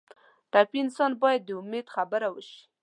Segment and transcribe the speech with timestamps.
[0.51, 2.61] ټپي انسان ته باید د امید خبره وشي.